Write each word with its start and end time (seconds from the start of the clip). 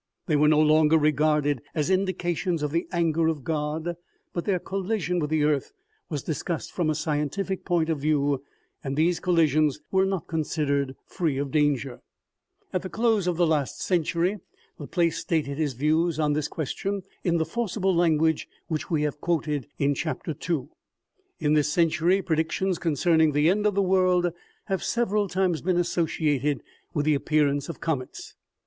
They 0.25 0.35
were 0.35 0.47
no 0.47 0.59
longer 0.59 0.97
regarded 0.97 1.61
as 1.75 1.91
indications 1.91 2.63
of 2.63 2.71
the 2.71 2.87
anger 2.91 3.27
of 3.27 3.43
God, 3.43 3.95
but 4.33 4.45
their 4.45 4.57
collision 4.57 5.19
with 5.19 5.29
the 5.29 5.43
earth 5.43 5.73
was 6.09 6.23
discussed 6.23 6.71
from 6.71 6.89
a 6.89 6.95
scientific 6.95 7.63
point 7.65 7.87
of 7.87 7.99
view, 7.99 8.43
and 8.83 8.97
these 8.97 9.19
collisions 9.19 9.79
were 9.91 10.07
not 10.07 10.25
considered 10.25 10.95
free 11.05 11.37
of 11.37 11.51
danger. 11.51 12.01
At 12.73 12.81
the 12.81 12.89
OMEGA. 12.89 12.97
153 12.97 12.97
close 12.97 13.27
of 13.27 13.37
the 13.37 13.45
last 13.45 13.79
century, 13.79 14.39
Laplace 14.79 15.19
stated 15.19 15.59
his 15.59 15.73
views 15.73 16.19
on 16.19 16.33
this 16.33 16.47
question, 16.47 17.03
in 17.23 17.37
the 17.37 17.45
forcible 17.45 17.95
language 17.95 18.47
which 18.69 18.89
we 18.89 19.03
have 19.03 19.21
quoted 19.21 19.67
in 19.77 19.93
Chapter 19.93 20.35
n. 20.51 20.69
In 21.37 21.53
this 21.53 21.71
century, 21.71 22.23
predictions 22.23 22.79
concerning 22.79 23.33
the 23.33 23.49
end 23.51 23.67
of 23.67 23.75
the 23.75 23.83
world 23.83 24.33
have 24.65 24.83
several 24.83 25.27
times 25.27 25.61
been 25.61 25.77
associated 25.77 26.63
with 26.91 27.05
the 27.05 27.13
appear 27.13 27.47
ance 27.47 27.69
of 27.69 27.79
comets. 27.79 28.33